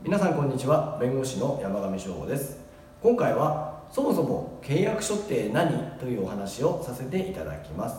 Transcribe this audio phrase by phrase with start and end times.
[0.00, 0.96] 皆さんこんにちは。
[1.00, 2.56] 弁護士の山上翔吾です。
[3.02, 7.96] 今回はそもそも契約書って何というお話をさせていただきます。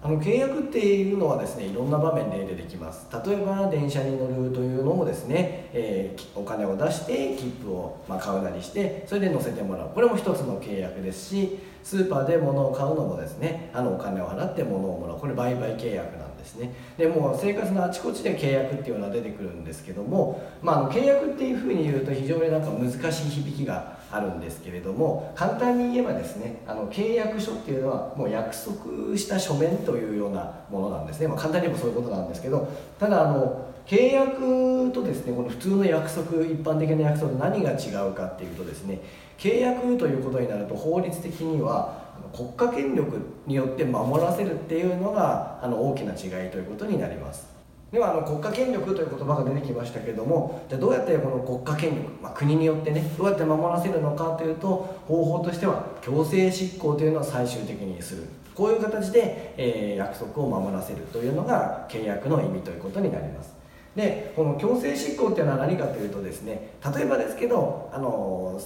[0.00, 3.08] あの契約っていうのはですねいろんな場面で出てきます。
[3.26, 9.90] 例えば電車に乗るというのもですね、えー、お金を出して切符を、ま買うなりしてそれで乗せてもらう。
[9.92, 15.18] これも一つの契約ですしスーパーで物を買うのもですねあのお金を払って物をもらう。
[15.18, 16.29] これ売買契約なんです。
[16.40, 16.72] ですね。
[16.98, 32.68] でもう生活のあちこちで契約っていうのは出てくるんですけども、まあ、契約っていうふうに言うと非常になんか難しい響きがあるんですけれども簡単に言えばですねあの契約書っていうのはもう約束した書面というようなものなんですね、まあ、簡単に言えばそういうことなんですけど
[32.98, 39.00] ただあの契約とですねこの普通の約束一般的な約束と何が違うかっていうとですね
[39.38, 47.48] 契約ということになると法律的には国家権力によって守らせるっていうのがあの大きな違いということになります。
[47.92, 58.22] ではあの国家権力という言葉が出てきましたけどもじゃどうやってこの国家権力、まあ、国によってねどうやって守らせるのかというと方法としては強制執行というのを最終的にする。
[58.54, 63.54] こういう形で、えー、約束を守らせるというのが契約の意味ということになります。
[63.96, 68.60] でこの強制執行っていうのは何かというとですね例えばですけどあのお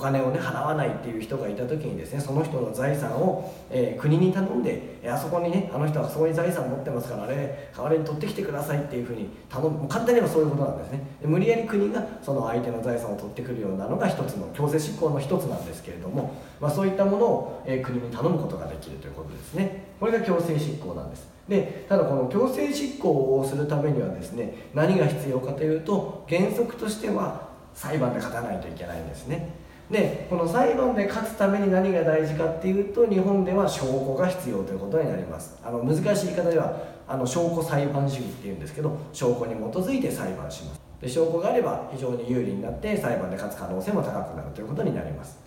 [0.00, 9.88] 金をね払わないっていう人がいた時にですねその人の財産を、えー、国に頼んであそこにねあの人はそこに財産持ってますからね代わりに取ってきてくださいっていうふうに頼む。
[9.88, 11.06] 簡単に言えばそういうことなんですね。
[11.20, 19.84] で無理やり国がその相手の財産を取ってくるようなのが一つの強制執行の一つなんですけれども、まあ、そういったものを、えー、国に頼むことができるということですね。
[20.00, 21.28] これが強制執行なんです。
[21.48, 29.48] でただこの強制執行をするためにはですね何が必要かというと原則としては裁判で勝たないといけないんですね。
[29.90, 35.58] でこの裁判で勝つために何が大事かっていうと日本では証拠が必要ということになります。
[35.64, 36.76] あの難しい言い方では
[37.08, 40.80] あの証拠裁判主義っていうんですけど証拠に基づいて裁判します。
[41.00, 45.38] で証拠があれば非常に有利になって裁判で勝つ可能性も高くなるということになります。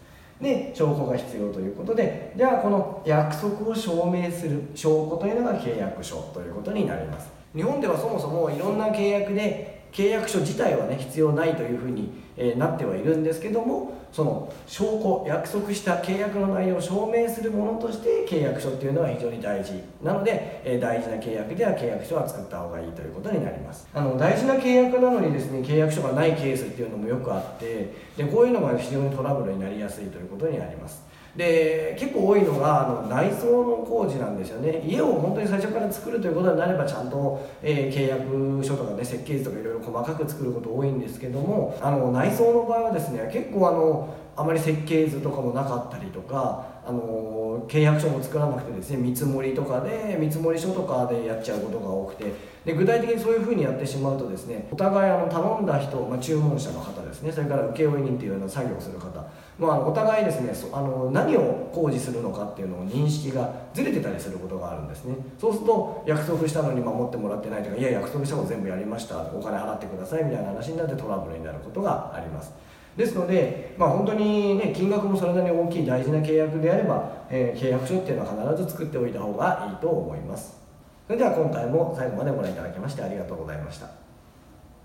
[0.41, 7.29] で証拠が必要ということでじゃあこの約束を証明する証拠というのが契約書ということになります。
[7.55, 19.73] 日本ではそもそもいろんな契約で契約書自体はね必要ないというふうに、え、なってはいるんですけどもその証拠約束した契約の内容を証明するものとして契約書っていうのは非常に大事。
[20.03, 23.87] なので、え、大事な契約では契約書は作った方がいいということになります。
[23.93, 31.12] あの大事な契約なのにですね契約書がないケースっていうのもよくあってでこういうのが非常にトラブルになりやすいということになります。
[31.35, 34.83] で結構多いのがあの内装の工事なんですよね。
[34.85, 52.33] 家を本当に最初から作るということになればちゃんと、えー、契約書とかね設計図とかいろいろ細かく作ること多いんですけどもあの内装の場合はですね結構あのあまり設計図とかもなかったりとかあの契約書も作らなくてですね見積もりとかで見積もり書とかでやっちゃうことが多くて
[52.65, 59.25] で具体的にそういうふうにやってしまうとですねお互いあの頼んだ人、まあ、注文者の方ですねそれから請負人っていうような作業をする方、
[59.59, 65.15] まあ、お互いですねあの何を工事するのかっていうのを認識がずれてたりすることがあるんですね。
[65.39, 69.21] そうすると約束したのに守ってもらってないとかいや約束したの全部やりました。
[69.33, 72.51] お金払ってくださいみたいな話になってトラブルになることがあります。
[72.95, 80.61] ですので、まあ、本当に、ね、金額もそれなりに大きい大事な契約であれば、えー、契約書っていうのは必ず作っておいた方がいいと思います。
[81.07, 84.02] それでは今回も最後までご覧いただきましてありがとうございました。